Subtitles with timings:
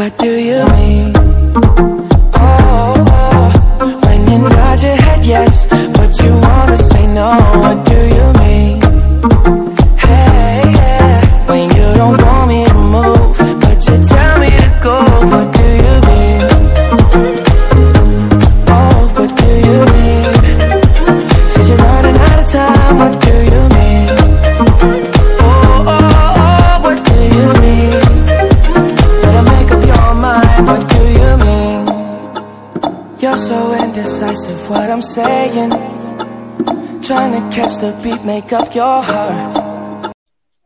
[0.00, 0.89] what do you mean?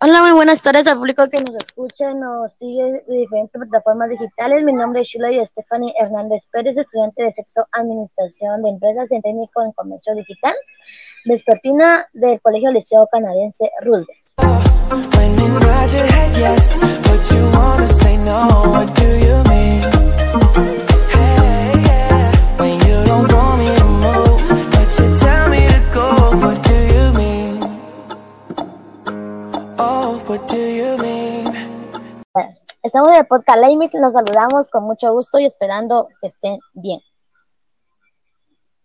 [0.00, 4.62] Hola, muy buenas tardes al público que nos escucha, nos sigue de diferentes plataformas digitales.
[4.62, 9.20] Mi nombre es Shula y Stephanie Hernández Pérez, estudiante de sexto Administración de Empresas y
[9.20, 10.54] técnico en Comercio Digital,
[11.24, 14.18] vespertina del Colegio Liceo Canadiense Roosevelt.
[33.28, 33.58] Podcast
[33.94, 37.00] los saludamos con mucho gusto y esperando que estén bien.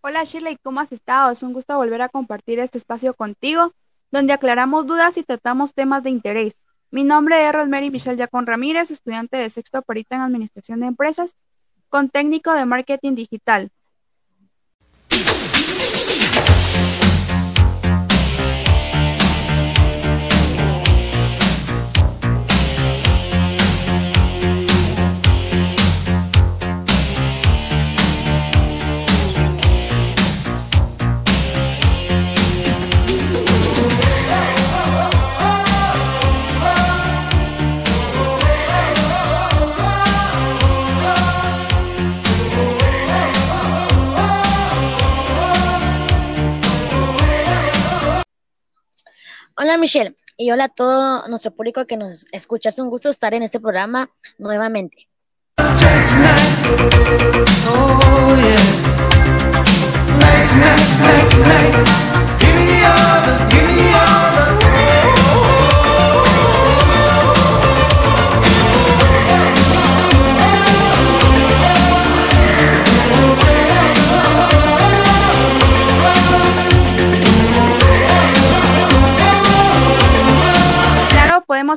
[0.00, 1.30] Hola Shirley, ¿cómo has estado?
[1.30, 3.72] Es un gusto volver a compartir este espacio contigo,
[4.10, 6.64] donde aclaramos dudas y tratamos temas de interés.
[6.90, 11.36] Mi nombre es Rosemary Michelle Yacón Ramírez, estudiante de sexto perito en Administración de Empresas,
[11.88, 13.70] con técnico de Marketing Digital.
[49.62, 52.70] Hola Michelle y hola a todo nuestro público que nos escucha.
[52.70, 55.06] Es un gusto estar en este programa nuevamente.
[57.68, 58.02] Oh.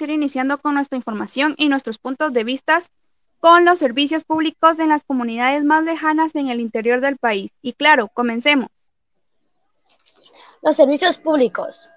[0.00, 2.78] Ir iniciando con nuestra información y nuestros puntos de vista
[3.40, 7.56] con los servicios públicos en las comunidades más lejanas en el interior del país.
[7.62, 8.68] Y claro, comencemos.
[10.62, 11.88] Los servicios públicos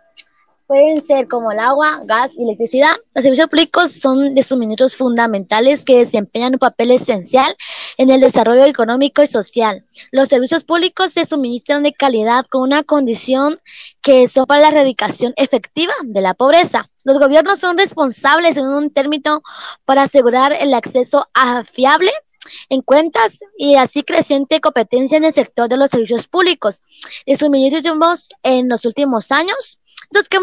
[0.74, 2.96] pueden ser como el agua, gas y electricidad.
[3.14, 7.56] Los servicios públicos son de suministros fundamentales que desempeñan un papel esencial
[8.00, 9.86] en el desarrollo económico y social.
[10.12, 13.60] Los servicios públicos se suministran de calidad con una condición
[14.02, 16.90] que son para la erradicación efectiva de la pobreza.
[17.04, 19.44] Los gobiernos son responsables en un término
[19.86, 22.10] para asegurar el acceso a fiable
[22.70, 26.82] en cuentas y así creciente competencia en el sector de los servicios públicos.
[27.26, 29.80] Y suministros en los últimos años,
[30.12, 30.38] los que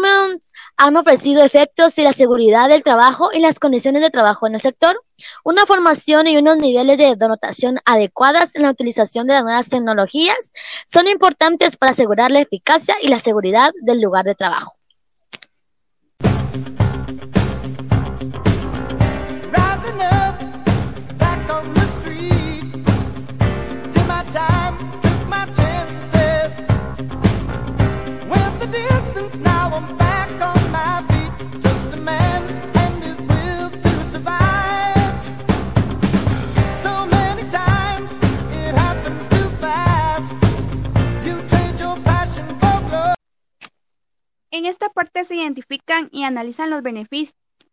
[0.77, 4.61] han ofrecido efectos en la seguridad del trabajo y las condiciones de trabajo en el
[4.61, 5.01] sector,
[5.43, 10.53] una formación y unos niveles de dotación adecuadas en la utilización de las nuevas tecnologías
[10.91, 14.75] son importantes para asegurar la eficacia y la seguridad del lugar de trabajo.
[19.51, 20.37] Rising up,
[21.17, 21.80] back on
[45.01, 46.83] Parte se identifican y analizan los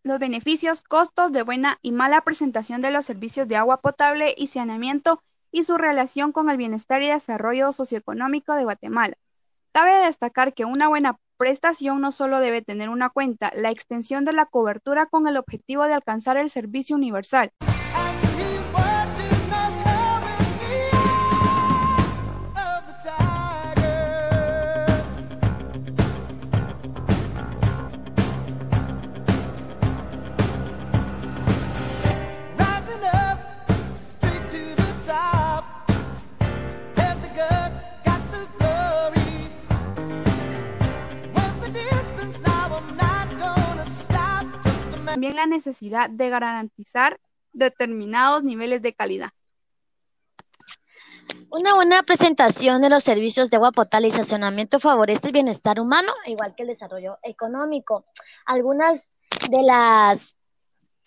[0.02, 4.46] los beneficios, costos de buena y mala presentación de los servicios de agua potable y
[4.46, 5.22] saneamiento
[5.52, 9.18] y su relación con el bienestar y desarrollo socioeconómico de Guatemala.
[9.72, 14.32] Cabe destacar que una buena prestación no solo debe tener una cuenta la extensión de
[14.32, 17.52] la cobertura con el objetivo de alcanzar el servicio universal,
[45.18, 47.18] también la necesidad de garantizar
[47.52, 49.30] determinados niveles de calidad.
[51.50, 56.12] Una buena presentación de los servicios de agua potable y saneamiento favorece el bienestar humano,
[56.26, 58.04] igual que el desarrollo económico.
[58.46, 59.00] Algunas
[59.50, 60.36] de las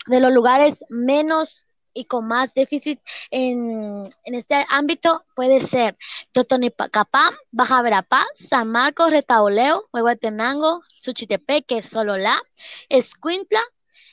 [0.07, 2.99] de los lugares menos y con más déficit
[3.29, 5.97] en, en este ámbito puede ser
[6.31, 12.41] Totonipacapá, Baja Verapaz, San Marcos, Retauleo, Huehuetenango, Suchitepeque, Sololá,
[12.89, 13.61] Escuintla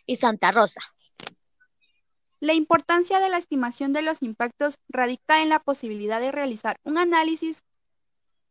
[0.07, 0.81] y Santa Rosa.
[2.41, 6.97] La importancia de la estimación de los impactos radica en la posibilidad de realizar un
[6.97, 7.65] análisis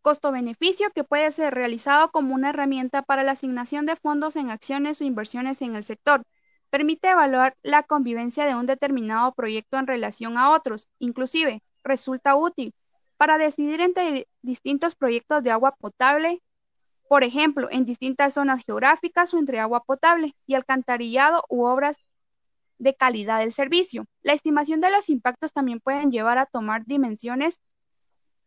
[0.02, 5.02] costo-beneficio que puede ser realizado como una herramienta para la asignación de fondos en acciones
[5.02, 6.24] o inversiones en el sector.
[6.70, 10.90] Permite evaluar la convivencia de un determinado proyecto en relación a otros.
[11.00, 12.74] Inclusive, resulta útil
[13.18, 16.42] para decidir entre distintos proyectos de agua potable,
[17.10, 22.00] por ejemplo, en distintas zonas geográficas o entre agua potable y alcantarillado u obras
[22.80, 24.06] de calidad del servicio.
[24.22, 27.62] La estimación de los impactos también pueden llevar a tomar dimensiones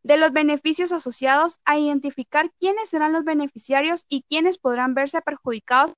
[0.03, 5.95] de los beneficios asociados a identificar quiénes serán los beneficiarios y quiénes podrán verse perjudicados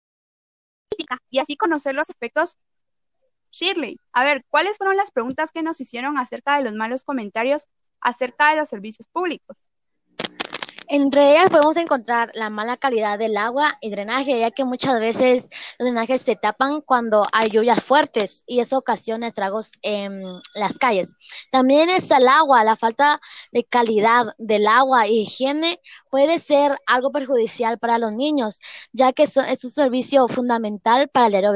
[1.30, 2.58] y así conocer los efectos.
[3.52, 7.66] Shirley, a ver, ¿cuáles fueron las preguntas que nos hicieron acerca de los malos comentarios
[8.00, 9.56] acerca de los servicios públicos?
[10.94, 15.48] Entre ellas podemos encontrar la mala calidad del agua y drenaje, ya que muchas veces
[15.78, 20.20] los drenajes se tapan cuando hay lluvias fuertes y eso ocasiona estragos en
[20.54, 21.14] las calles.
[21.50, 23.22] También es el agua, la falta
[23.52, 25.80] de calidad del agua y higiene
[26.10, 28.60] puede ser algo perjudicial para los niños,
[28.92, 31.54] ya que es un servicio fundamental para el diario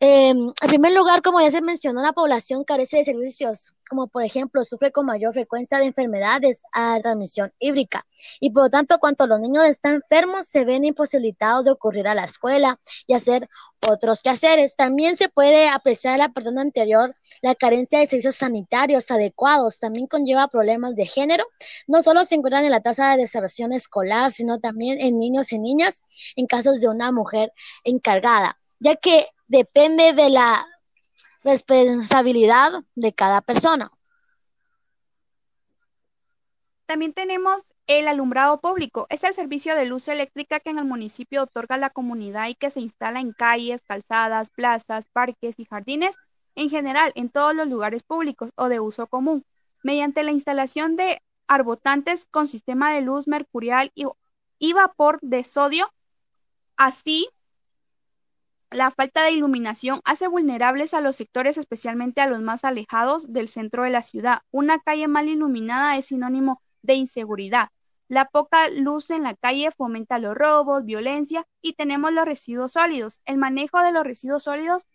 [0.00, 0.10] vivir.
[0.10, 4.64] en primer lugar, como ya se mencionó, la población carece de servicios como por ejemplo
[4.64, 8.06] sufre con mayor frecuencia de enfermedades a transmisión hídrica
[8.40, 12.14] y por lo tanto cuando los niños están enfermos se ven imposibilitados de ocurrir a
[12.14, 13.48] la escuela y hacer
[13.88, 14.76] otros quehaceres.
[14.76, 20.48] También se puede apreciar la persona anterior la carencia de servicios sanitarios adecuados, también conlleva
[20.48, 21.44] problemas de género,
[21.86, 25.58] no solo se encuentran en la tasa de deserción escolar, sino también en niños y
[25.58, 26.02] niñas
[26.36, 27.52] en casos de una mujer
[27.84, 30.66] encargada, ya que depende de la
[31.44, 33.92] responsabilidad de cada persona.
[36.86, 39.06] También tenemos el alumbrado público.
[39.10, 42.70] Es el servicio de luz eléctrica que en el municipio otorga la comunidad y que
[42.70, 46.16] se instala en calles, calzadas, plazas, parques y jardines,
[46.56, 49.44] en general en todos los lugares públicos o de uso común,
[49.82, 54.06] mediante la instalación de arbotantes con sistema de luz mercurial y,
[54.58, 55.92] y vapor de sodio,
[56.76, 57.28] así
[58.74, 63.48] la falta de iluminación hace vulnerables a los sectores, especialmente a los más alejados del
[63.48, 64.40] centro de la ciudad.
[64.50, 67.68] Una calle mal iluminada es sinónimo de inseguridad.
[68.08, 73.22] La poca luz en la calle fomenta los robos, violencia y tenemos los residuos sólidos.
[73.24, 74.88] El manejo de los residuos sólidos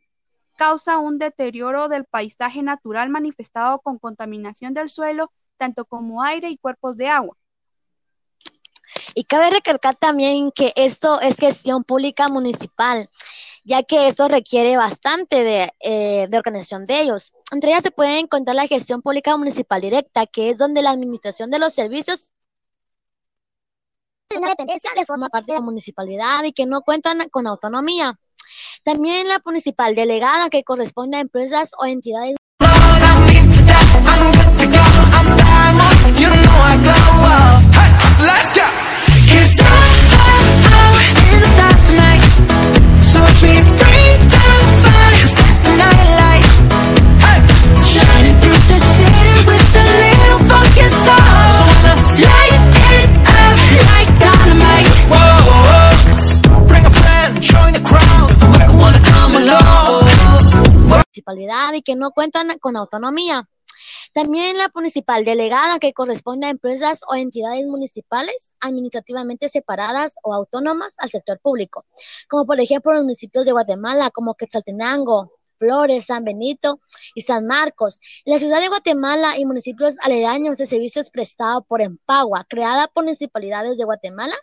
[0.57, 6.57] causa un deterioro del paisaje natural manifestado con contaminación del suelo, tanto como aire y
[6.57, 7.37] cuerpos de agua.
[9.15, 13.09] Y cabe recalcar también que esto es gestión pública municipal
[13.69, 17.33] ya que esto requiere bastante de, eh, de, organización de ellos.
[17.51, 21.51] Entre ellas se puede encontrar la gestión pública municipal directa, que es donde la administración
[21.51, 22.31] de los servicios
[25.06, 28.19] forma parte de la municipalidad y que no cuentan con autonomía.
[28.83, 32.35] También la municipal delegada, que corresponde a empresas o entidades
[61.80, 63.48] y que no cuentan con autonomía.
[64.14, 70.95] También la municipal delegada, que corresponde a empresas o entidades municipales administrativamente separadas o autónomas
[70.98, 71.86] al sector público,
[72.28, 76.80] como por ejemplo los municipios de Guatemala, como Quetzaltenango, Flores, San Benito
[77.13, 77.99] y San Marcos.
[78.25, 83.78] la ciudad de Guatemala y municipios aledaños de servicios prestados por Empagua, creada por municipalidades
[83.78, 84.35] de Guatemala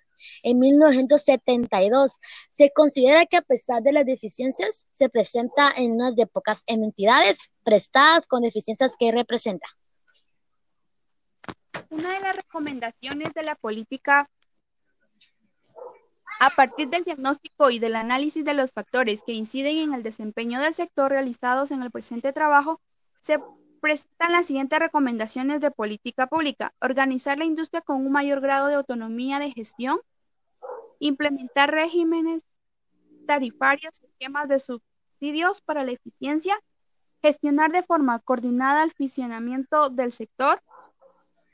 [0.42, 2.12] en 1972.
[2.50, 7.38] Se considera que a pesar de las deficiencias, se presenta en unas de pocas entidades
[7.64, 9.66] prestadas con deficiencias que representa.
[11.90, 14.28] Una de las recomendaciones de la política
[16.38, 20.60] a partir del diagnóstico y del análisis de los factores que inciden en el desempeño
[20.60, 22.80] del sector realizados en el presente trabajo,
[23.20, 23.40] se
[23.80, 26.74] presentan las siguientes recomendaciones de política pública.
[26.80, 30.00] Organizar la industria con un mayor grado de autonomía de gestión,
[30.98, 32.44] implementar regímenes
[33.26, 36.58] tarifarios, esquemas de subsidios para la eficiencia,
[37.22, 40.62] gestionar de forma coordinada el funcionamiento del sector,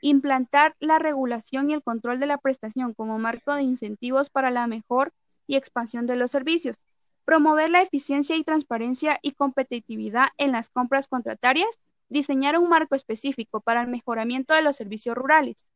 [0.03, 4.67] implantar la regulación y el control de la prestación como marco de incentivos para la
[4.67, 5.13] mejor
[5.47, 6.81] y expansión de los servicios,
[7.23, 11.79] promover la eficiencia y transparencia y competitividad en las compras contratarias,
[12.09, 15.69] diseñar un marco específico para el mejoramiento de los servicios rurales,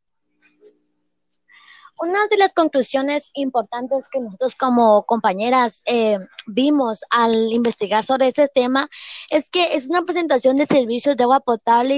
[1.99, 8.47] una de las conclusiones importantes que nosotros como compañeras eh, vimos al investigar sobre este
[8.47, 8.87] tema
[9.29, 11.95] es que es una presentación de servicios de agua potable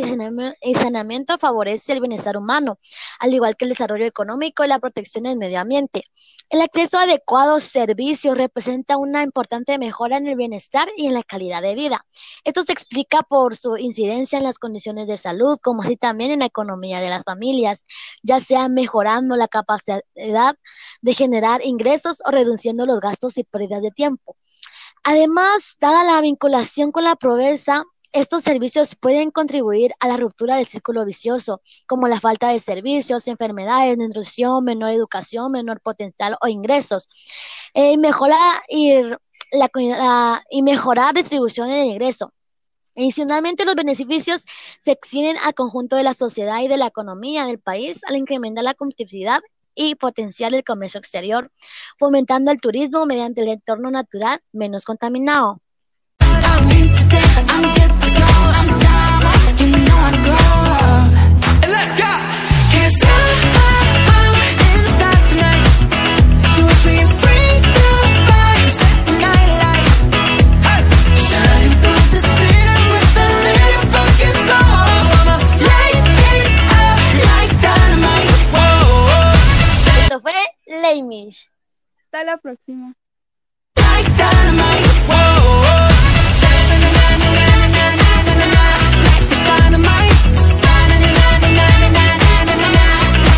[0.61, 2.79] y saneamiento favorece el bienestar humano,
[3.19, 6.03] al igual que el desarrollo económico y la protección del medio ambiente.
[6.49, 11.21] El acceso a adecuados servicios representa una importante mejora en el bienestar y en la
[11.23, 12.05] calidad de vida.
[12.43, 16.39] Esto se explica por su incidencia en las condiciones de salud, como así también en
[16.39, 17.85] la economía de las familias,
[18.23, 19.88] ya sea mejorando la capacidad
[21.01, 24.35] de generar ingresos o reduciendo los gastos y pérdidas de tiempo.
[25.03, 30.65] Además, dada la vinculación con la pobreza, estos servicios pueden contribuir a la ruptura del
[30.65, 37.07] círculo vicioso, como la falta de servicios, enfermedades, nutrición, menor educación, menor potencial o ingresos,
[37.73, 39.03] eh, y, mejorar, y,
[39.51, 42.33] la, y mejorar distribución de ingreso.
[42.95, 44.43] Adicionalmente, los beneficios
[44.79, 48.63] se extienden al conjunto de la sociedad y de la economía del país al incrementar
[48.63, 49.39] la competitividad
[49.79, 51.51] y potenciar el comercio exterior,
[51.97, 55.61] fomentando el turismo mediante el entorno natural menos contaminado.
[82.11, 82.95] Hasta la próxima.